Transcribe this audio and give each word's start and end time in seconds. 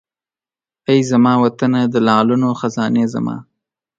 ای 0.89 0.99
زما 1.11 1.33
وطنه 1.43 1.81
د 1.93 1.95
لعلونو 2.07 2.49
خزانې 2.59 3.05
زما! 3.13 3.37